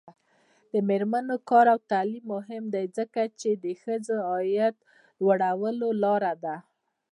[0.73, 3.49] د میرمنو کار او تعلیم مهم دی ځکه چې
[3.83, 4.75] ښځو عاید
[5.21, 6.55] لوړولو لاره ده.